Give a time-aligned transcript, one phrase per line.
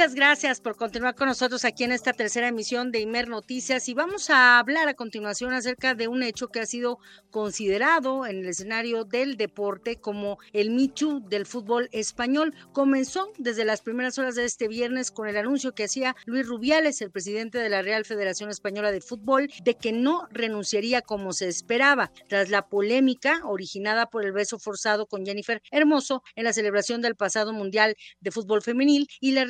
[0.00, 3.92] muchas gracias por continuar con nosotros aquí en esta tercera emisión de Imer Noticias y
[3.92, 8.48] vamos a hablar a continuación acerca de un hecho que ha sido considerado en el
[8.48, 12.54] escenario del deporte como el Michu del fútbol español.
[12.72, 17.02] Comenzó desde las primeras horas de este viernes con el anuncio que hacía Luis Rubiales,
[17.02, 21.46] el presidente de la Real Federación Española de Fútbol, de que no renunciaría como se
[21.46, 27.02] esperaba tras la polémica originada por el beso forzado con Jennifer Hermoso en la celebración
[27.02, 29.46] del pasado Mundial de Fútbol Femenil y las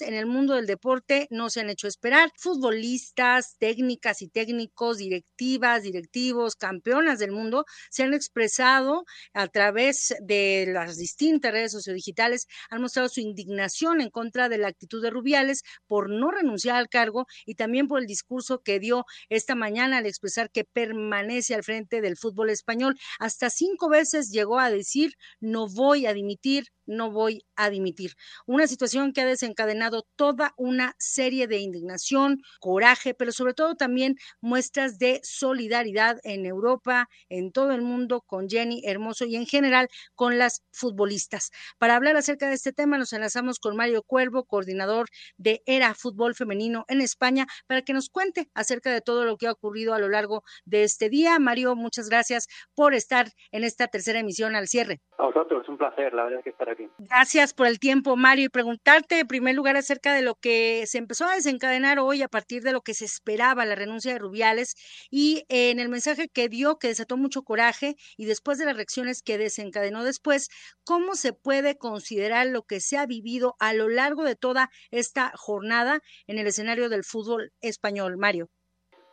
[0.00, 2.30] en el mundo del deporte no se han hecho esperar.
[2.36, 10.66] Futbolistas, técnicas y técnicos, directivas, directivos, campeonas del mundo se han expresado a través de
[10.68, 15.62] las distintas redes sociodigitales, han mostrado su indignación en contra de la actitud de Rubiales
[15.86, 20.06] por no renunciar al cargo y también por el discurso que dio esta mañana al
[20.06, 22.94] expresar que permanece al frente del fútbol español.
[23.18, 28.12] Hasta cinco veces llegó a decir no voy a dimitir, no voy a dimitir.
[28.46, 34.16] Una situación que ha desencadenado toda una serie de indignación, coraje, pero sobre todo también
[34.40, 39.88] muestras de solidaridad en Europa, en todo el mundo, con Jenny Hermoso y en general
[40.14, 41.50] con las futbolistas.
[41.78, 46.34] Para hablar acerca de este tema, nos enlazamos con Mario Cuervo, coordinador de ERA Fútbol
[46.34, 49.98] Femenino en España, para que nos cuente acerca de todo lo que ha ocurrido a
[49.98, 51.38] lo largo de este día.
[51.38, 55.00] Mario, muchas gracias por estar en esta tercera emisión al cierre.
[55.18, 56.77] A vosotros, un placer, la verdad que estar aquí.
[56.98, 60.98] Gracias por el tiempo, Mario, y preguntarte en primer lugar acerca de lo que se
[60.98, 64.74] empezó a desencadenar hoy a partir de lo que se esperaba, la renuncia de Rubiales,
[65.10, 69.22] y en el mensaje que dio, que desató mucho coraje, y después de las reacciones
[69.22, 70.48] que desencadenó después,
[70.84, 75.32] ¿cómo se puede considerar lo que se ha vivido a lo largo de toda esta
[75.36, 78.48] jornada en el escenario del fútbol español, Mario?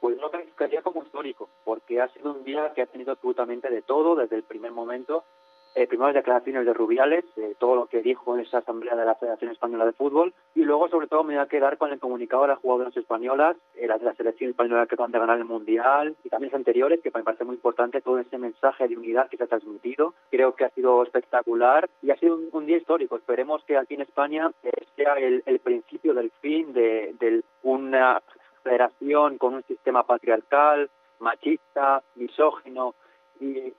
[0.02, 3.82] Pues lo calificaría como histórico, porque ha sido un día que ha tenido absolutamente de
[3.82, 5.24] todo desde el primer momento
[5.76, 7.26] eh, primero las declaraciones de Rubiales,
[7.60, 10.88] todo lo que dijo en esa asamblea de la Federación Española de Fútbol, y luego
[10.88, 14.00] sobre todo me voy a quedar con el comunicado de las jugadoras españolas, eh, las
[14.00, 17.12] de la selección española que van a ganar el Mundial, y también las anteriores, que
[17.14, 20.14] me parece muy importante todo ese mensaje de unidad que se ha transmitido.
[20.32, 23.18] Creo que ha sido espectacular y ha sido un, día histórico.
[23.18, 28.22] Esperemos que aquí en España eh, sea el, principio del fin de una
[28.64, 32.96] federación con un sistema patriarcal, machista, misógino,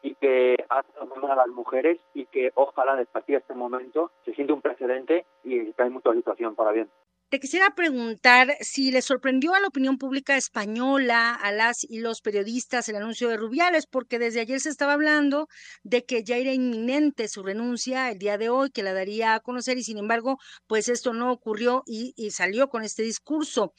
[0.03, 4.53] y, que hace a las mujeres y que ojalá desde de este momento se siente
[4.53, 6.89] un precedente y que hay mucha situación para bien.
[7.29, 12.21] Te quisiera preguntar si le sorprendió a la opinión pública española, a las y los
[12.21, 15.49] periodistas, el anuncio de Rubiales, porque desde ayer se estaba hablando
[15.83, 19.41] de que ya era inminente su renuncia el día de hoy, que la daría a
[19.41, 20.39] conocer, y sin embargo,
[20.69, 23.73] pues esto no ocurrió y, salió con este discurso.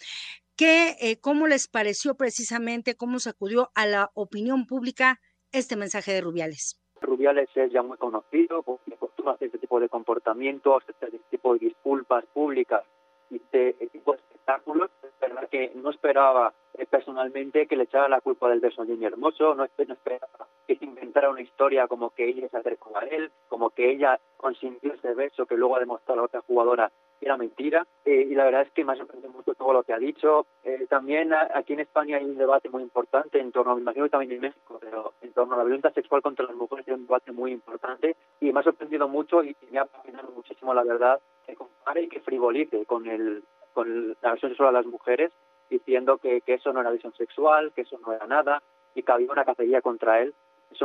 [0.57, 5.21] ¿Qué, eh, ¿Cómo les pareció precisamente, cómo sacudió a la opinión pública
[5.51, 6.79] este mensaje de Rubiales.
[7.01, 11.59] Rubiales es ya muy conocido porque acostumbra hacer este tipo de comportamientos, este tipo de
[11.59, 12.83] disculpas públicas
[13.29, 14.89] y este tipo de espectáculos.
[15.03, 19.07] Es verdad que no esperaba eh, personalmente que le echara la culpa del beso niño
[19.07, 23.31] hermoso, no, esperaba que se inventara una historia como que ella se acercó a él,
[23.47, 26.91] como que ella consintió ese beso que luego ha demostrado a otra jugadora
[27.22, 27.85] era mentira.
[28.05, 30.45] Eh, y la verdad es que me ha sorprendido mucho todo lo que ha dicho.
[30.63, 34.11] Eh, también aquí en España hay un debate muy importante en torno, me imagino que
[34.11, 37.07] también en México, pero en torno a la violencia sexual contra las mujeres hay un
[37.07, 41.19] debate muy importante y me ha sorprendido mucho y, me ha fascinado muchísimo la verdad
[41.45, 45.31] que compare y que frivolice con el con la visión sexual a las mujeres
[45.69, 48.63] diciendo que, que eso no era visión sexual, que eso no era nada
[48.95, 50.33] y que había una cacería contra él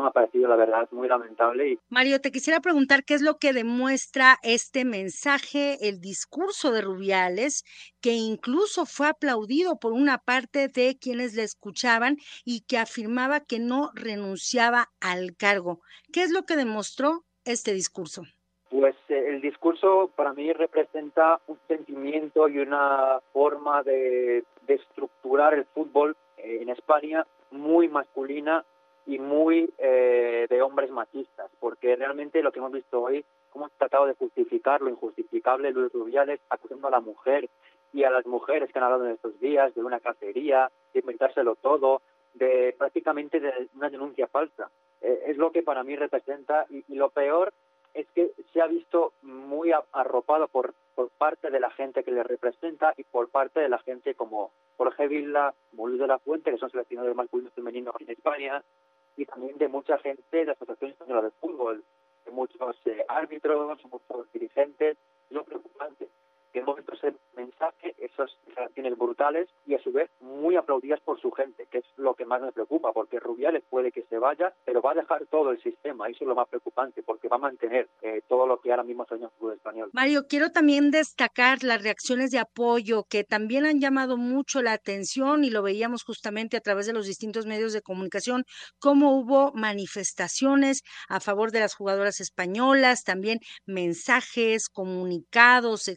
[0.00, 1.68] ha parecido, la verdad, muy lamentable.
[1.72, 1.78] Y...
[1.88, 7.64] Mario, te quisiera preguntar qué es lo que demuestra este mensaje, el discurso de Rubiales,
[8.00, 13.58] que incluso fue aplaudido por una parte de quienes le escuchaban y que afirmaba que
[13.58, 15.80] no renunciaba al cargo.
[16.12, 18.22] ¿Qué es lo que demostró este discurso?
[18.70, 25.54] Pues eh, el discurso para mí representa un sentimiento y una forma de, de estructurar
[25.54, 28.64] el fútbol eh, en España muy masculina
[29.06, 33.78] y muy eh, de hombres machistas, porque realmente lo que hemos visto hoy, cómo hemos
[33.78, 37.48] tratado de justificar lo injustificable, Luis Rubiales acusando a la mujer
[37.92, 41.56] y a las mujeres que han hablado en estos días de una cacería, de inventárselo
[41.56, 42.00] todo,
[42.34, 44.70] de prácticamente de una denuncia falsa.
[45.00, 47.52] Eh, es lo que para mí representa y, lo peor
[47.92, 52.22] es que se ha visto muy arropado por, por parte de la gente que le
[52.22, 56.56] representa y por parte de la gente como Jorge Villa, Luis de la Fuente, que
[56.56, 58.62] son seleccionadores masculinos y femeninos en España,
[59.16, 61.84] y también de mucha gente de la Asociación Española de Fútbol,
[62.24, 64.96] de muchos eh, árbitros, muchos dirigentes.
[65.28, 66.08] Es lo preocupante.
[66.52, 71.20] Que hemos visto ese mensaje, esas declaraciones brutales y a su vez muy aplaudidas por
[71.20, 74.52] su gente, que es lo que más me preocupa, porque Rubiales puede que se vaya,
[74.64, 77.40] pero va a dejar todo el sistema, eso es lo más preocupante, porque va a
[77.40, 79.90] mantener eh, todo lo que ahora mismo sueña el fútbol español.
[79.92, 85.44] Mario, quiero también destacar las reacciones de apoyo que también han llamado mucho la atención
[85.44, 88.44] y lo veíamos justamente a través de los distintos medios de comunicación,
[88.78, 95.88] cómo hubo manifestaciones a favor de las jugadoras españolas, también mensajes, comunicados,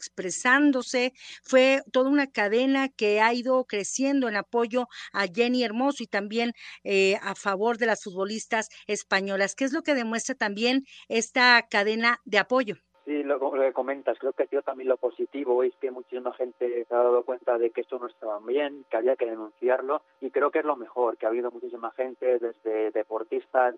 [0.45, 1.13] expresándose.
[1.43, 6.53] Fue toda una cadena que ha ido creciendo en apoyo a Jenny Hermoso y también
[6.83, 9.55] eh, a favor de las futbolistas españolas.
[9.55, 12.75] ¿Qué es lo que demuestra también esta cadena de apoyo?
[13.05, 16.85] Sí, lo, que comentas, creo que ha sido también lo positivo es que muchísima gente
[16.85, 20.31] se ha dado cuenta de que esto no estaba bien, que había que denunciarlo y
[20.31, 23.75] creo que es lo mejor, que ha habido muchísima gente, desde deportistas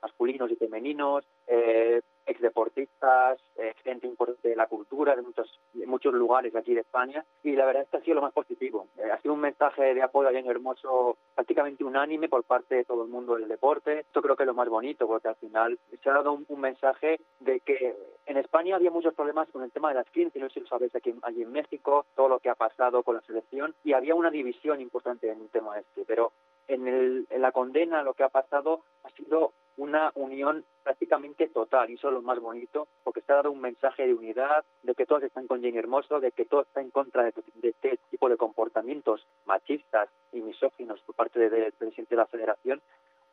[0.00, 2.02] masculinos y femeninos, eh,
[2.38, 7.56] exdeportistas, eh, gente importante de la cultura de muchos, muchos lugares aquí de España y
[7.56, 8.86] la verdad es que ha sido lo más positivo.
[8.96, 13.02] Eh, ha sido un mensaje de apoyo bien hermoso, prácticamente unánime por parte de todo
[13.02, 14.00] el mundo del deporte.
[14.00, 17.20] Esto creo que es lo más bonito porque al final se ha dado un, mensaje
[17.38, 17.94] de que
[18.26, 20.66] en España había muchos problemas con el tema de las y no sé si lo
[20.66, 24.14] sabéis aquí, allí en México, todo lo que ha pasado con la selección y había
[24.14, 26.32] una división importante en el tema este, pero
[26.66, 31.88] en, el, en la condena lo que ha pasado ha sido una unión prácticamente total
[31.90, 35.06] y eso es lo más bonito porque está dado un mensaje de unidad, de que
[35.06, 37.32] todos están con Jenny Hermoso, de que todo está en contra de,
[37.62, 42.82] este tipo de comportamientos machistas y misóginos por parte del presidente de la federación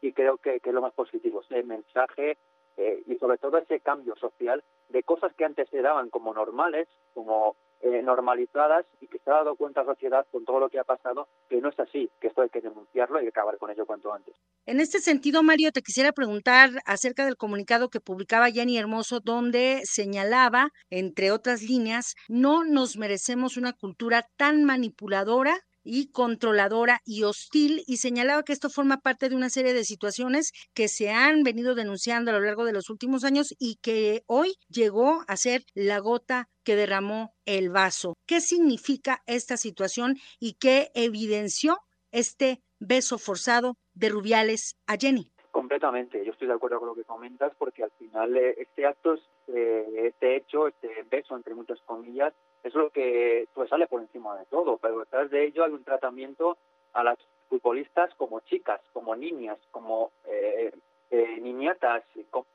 [0.01, 2.37] y creo que, que es lo más positivo, ese mensaje
[2.77, 6.87] eh, y sobre todo ese cambio social de cosas que antes se daban como normales,
[7.13, 10.79] como eh, normalizadas y que se ha dado cuenta la sociedad con todo lo que
[10.79, 13.85] ha pasado que no es así, que esto hay que denunciarlo y acabar con ello
[13.85, 14.33] cuanto antes.
[14.65, 19.81] En este sentido, Mario, te quisiera preguntar acerca del comunicado que publicaba Jenny Hermoso, donde
[19.83, 25.55] señalaba, entre otras líneas, no nos merecemos una cultura tan manipuladora
[25.85, 30.51] y controladora y hostil y señalaba que esto forma parte de una serie de situaciones
[30.73, 34.55] que se han venido denunciando a lo largo de los últimos años y que hoy
[34.67, 38.15] llegó a ser la gota que derramó el vaso.
[38.25, 41.77] ¿Qué significa esta situación y qué evidenció
[42.11, 45.31] este beso forzado de Rubiales a Jenny?
[45.51, 49.15] Completamente, yo estoy de acuerdo con lo que comentas porque al final eh, este acto,
[49.47, 52.33] eh, este hecho, este beso entre muchas comillas,
[52.63, 55.83] es lo que pues, sale por encima de todo, pero detrás de ello hay un
[55.83, 56.57] tratamiento
[56.93, 57.17] a las
[57.49, 60.71] futbolistas como chicas, como niñas, como eh,
[61.11, 62.03] eh, niñatas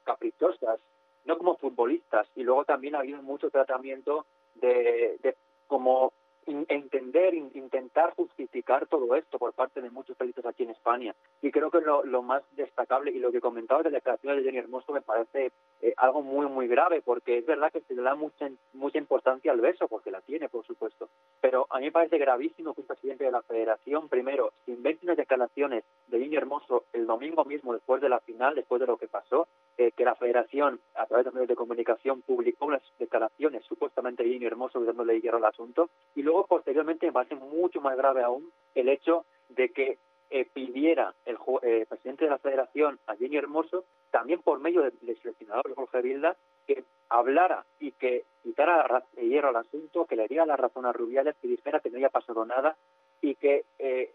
[0.04, 0.80] caprichosas,
[1.24, 2.26] no como futbolistas.
[2.34, 6.12] Y luego también ha habido mucho tratamiento de, de como
[6.46, 11.14] entender, intentar justificar todo esto por parte de muchos periodistas aquí en España.
[11.42, 14.42] Y creo que lo, lo más destacable y lo que comentaba de la declaración de
[14.42, 15.52] Jenny Hermoso me parece
[15.82, 19.52] eh, algo muy, muy grave, porque es verdad que se le da mucha, mucha importancia
[19.52, 21.08] al beso, porque la tiene, por supuesto.
[21.40, 25.16] Pero a mí me parece gravísimo que un presidente de la federación, primero, invente unas
[25.16, 29.08] declaraciones de Jenny Hermoso el domingo mismo, después de la final, después de lo que
[29.08, 29.48] pasó,
[29.78, 34.30] eh, que la federación, a través de medios de comunicación, publicó unas declaraciones supuestamente de
[34.30, 38.50] Jenny Hermoso dándole hierro al asunto, y luego posteriormente me parece mucho más grave aún
[38.74, 39.98] el hecho de que
[40.32, 45.18] eh, pidiera el eh, presidente de la federación, a Jenny Hermoso, también por medio del,
[45.20, 46.36] seleccionador Jorge Vilda,
[46.68, 51.34] que hablara y que quitara hierro al asunto, que le diera la razón a Rubiales,
[51.42, 52.76] que dijera que no había pasado nada
[53.20, 54.14] y que eh,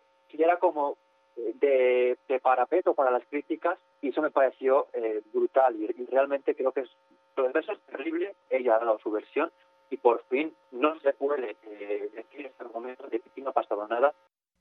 [0.60, 0.98] como
[1.36, 4.88] eh, de, de, parapeto para las críticas y eso me pareció
[5.34, 5.76] brutal.
[5.76, 6.90] Y, realmente creo que es,
[7.36, 9.52] todo eso es terrible, ella ha dado su versión
[9.90, 13.88] y por fin no se puede eh, decir este momento de que no ha pasado
[13.88, 14.14] nada.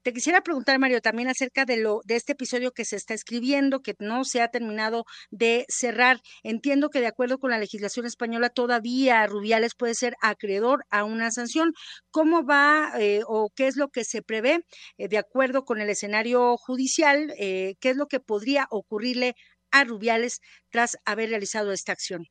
[0.03, 3.81] Te quisiera preguntar, Mario, también acerca de lo de este episodio que se está escribiendo,
[3.81, 6.21] que no se ha terminado de cerrar.
[6.43, 11.31] Entiendo que de acuerdo con la legislación española todavía Rubiales puede ser acreedor a una
[11.31, 11.73] sanción.
[12.11, 14.67] ¿Cómo va eh, o qué es lo que se prevé
[14.99, 17.33] eh, de acuerdo con el escenario judicial?
[17.39, 19.35] ¿Qué es lo que podría ocurrirle
[19.71, 20.41] a Rubiales
[20.71, 22.27] tras haber realizado esta acción?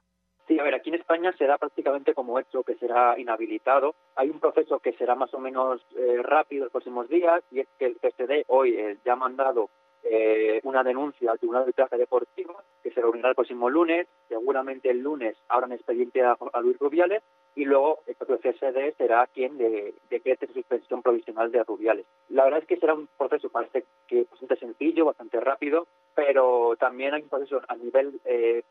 [0.48, 3.96] Sí, a ver, aquí en España se da prácticamente como hecho que será inhabilitado.
[4.16, 7.68] Hay un proceso que será más o menos eh, rápido los próximos días y es
[7.80, 9.70] que el PSD hoy eh, ya ha mandado
[10.04, 14.06] eh, una denuncia al Tribunal de Arbitraje Deportivo que se reunirá el próximo lunes.
[14.28, 17.24] Seguramente el lunes abran expediente a, Luis Rubiales
[17.56, 22.06] y luego el CSD será quien de, decrete su suspensión provisional de Rubiales.
[22.28, 27.14] La verdad es que será un proceso parece que bastante sencillo, bastante rápido, pero también
[27.14, 28.20] hay un proceso a nivel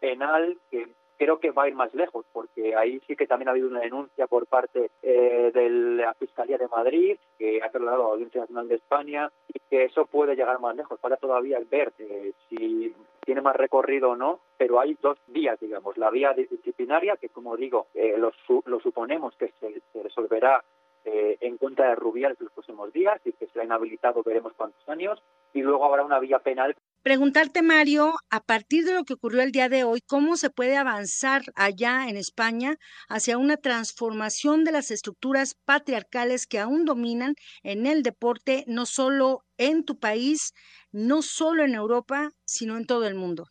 [0.01, 0.89] penal que
[1.23, 3.81] creo que va a ir más lejos, porque ahí sí que también ha habido una
[3.81, 8.41] denuncia por parte eh, de la Fiscalía de Madrid, que ha trasladado a la Audiencia
[8.41, 10.99] Nacional de España, y que eso puede llegar más lejos.
[10.99, 12.93] Para todavía ver eh, si
[13.25, 17.57] tiene más recorrido o no, pero hay dos vías, digamos, la vía disciplinaria, que como
[17.57, 18.33] digo, eh, lo,
[18.65, 20.65] lo, suponemos que se, se resolverá
[21.05, 24.89] eh, en cuenta de Rubiales en los próximos días y que será inhabilitado veremos cuántos
[24.89, 25.21] años
[25.53, 26.77] y luego habrá una vía penal.
[27.03, 30.77] Preguntarte, Mario, a partir de lo que ocurrió el día de hoy, ¿cómo se puede
[30.77, 32.77] avanzar allá en España
[33.09, 39.41] hacia una transformación de las estructuras patriarcales que aún dominan en el deporte, no solo
[39.59, 40.53] en tu país,
[40.93, 43.47] no solo en Europa, sino en todo el mundo?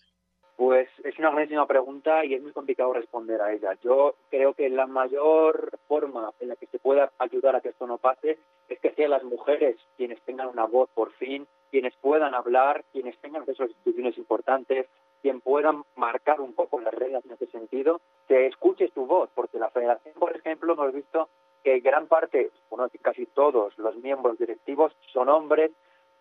[0.56, 3.78] Pues es una buenísima pregunta y es muy complicado responder a ella.
[3.84, 7.86] Yo creo que la mayor forma en la que se pueda ayudar a que esto
[7.86, 8.40] no pase
[8.70, 13.18] es que sean las mujeres quienes tengan una voz por fin, quienes puedan hablar, quienes
[13.20, 14.88] tengan acceso instituciones importantes,
[15.22, 19.58] quien puedan marcar un poco las reglas en ese sentido, que escuche su voz, porque
[19.58, 21.30] la federación, por ejemplo, hemos visto
[21.64, 25.72] que gran parte, bueno, casi todos los miembros directivos son hombres,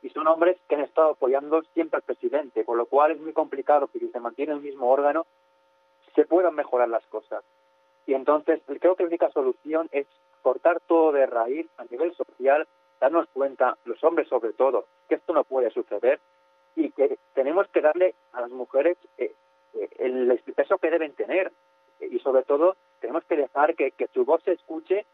[0.02, 3.32] y son hombres que han estado apoyando siempre al presidente, con lo cual es muy
[3.32, 5.26] complicado que si se mantiene el mismo órgano
[6.14, 7.44] se puedan mejorar las cosas.
[8.06, 10.06] Y entonces creo que la única solución es
[10.42, 12.66] cortar todo de raíz a nivel social,
[13.00, 16.20] darnos cuenta, los hombres sobre todo, que esto no puede suceder
[16.76, 19.34] y que tenemos que darle a las mujeres eh,
[19.74, 21.52] eh, el peso que deben tener
[22.00, 25.04] y sobre todo tenemos que dejar que, que su voz se escuche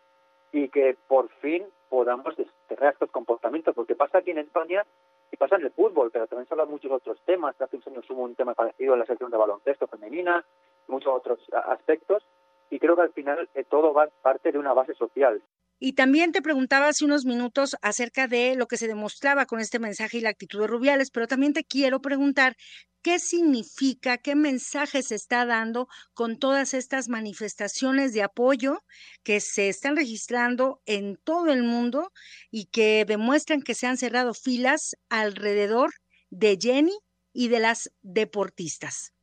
[0.52, 4.84] y que por fin podamos desterrar estos comportamientos, porque pasa aquí en España
[5.32, 7.60] y pasa en el fútbol, pero también se habla de muchos otros temas.
[7.60, 10.44] Hace unos años hubo un tema parecido en la sección de baloncesto femenina,
[10.88, 12.22] muchos otros aspectos,
[12.70, 15.42] y creo que al final eh, todo va parte de una base social.
[15.78, 19.78] Y también te preguntaba hace unos minutos acerca de lo que se demostraba con este
[19.78, 22.56] mensaje y la actitud de Rubiales, pero también te quiero preguntar
[23.02, 28.82] qué significa, qué mensaje se está dando con todas estas manifestaciones de apoyo
[29.22, 32.10] que se están registrando en todo el mundo
[32.50, 35.92] y que demuestran que se han cerrado filas alrededor
[36.30, 36.98] de Jenny
[37.32, 39.15] y de las deportistas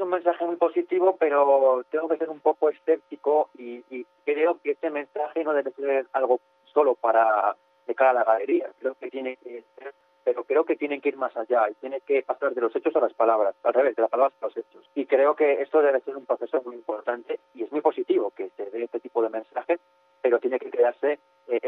[0.00, 3.82] un mensaje muy positivo, pero tengo que ser un poco escéptico y,
[4.24, 6.40] creo que este mensaje no debe ser algo
[6.72, 8.70] solo para de cara a la galería.
[8.78, 9.92] Creo que tiene que ser,
[10.22, 12.94] pero creo que tienen que ir más allá y tiene que pasar de los hechos
[12.94, 14.88] a las palabras, al revés, de las palabras a los hechos.
[14.94, 18.50] Y creo que esto debe ser un proceso muy importante y es muy positivo que
[18.56, 19.80] se dé este tipo de mensajes,
[20.22, 21.18] pero tiene que quedarse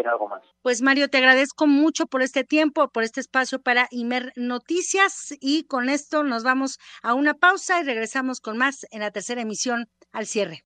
[0.09, 0.43] algo más.
[0.63, 5.65] Pues Mario, te agradezco mucho por este tiempo, por este espacio para Imer Noticias y
[5.65, 9.89] con esto nos vamos a una pausa y regresamos con más en la tercera emisión
[10.13, 10.65] al cierre.